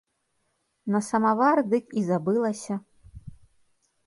[0.95, 2.75] На самавар дык і забылася.